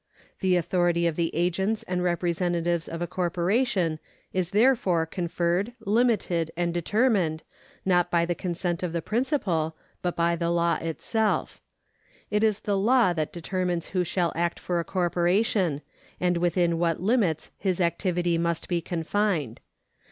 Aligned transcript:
The 0.39 0.55
authority 0.55 1.05
of 1.05 1.15
the 1.15 1.29
agents 1.35 1.83
and 1.83 2.01
representatives 2.01 2.89
of 2.89 3.03
a 3.03 3.05
corporation 3.05 3.99
is 4.33 4.49
therefore 4.49 5.05
con 5.05 5.27
ferred, 5.27 5.73
limited, 5.79 6.49
and 6.57 6.73
determined, 6.73 7.43
not 7.85 8.09
by 8.09 8.25
the 8.25 8.33
consent 8.33 8.81
of 8.81 8.93
the 8.93 9.01
principal, 9.03 9.75
but 10.01 10.15
by 10.15 10.35
the 10.35 10.49
law 10.49 10.79
itself. 10.81 11.61
It 12.31 12.43
is 12.43 12.61
the 12.61 12.79
law 12.79 13.13
that 13.13 13.31
determines 13.31 13.89
who 13.89 14.03
shall 14.03 14.33
act 14.35 14.59
for 14.59 14.79
a 14.79 14.83
corporation, 14.83 15.83
and 16.19 16.37
within 16.37 16.79
what 16.79 16.99
limits 16.99 17.51
his 17.59 17.79
activity 17.79 18.39
must 18.39 18.67
be 18.67 18.81
confined. 18.81 19.59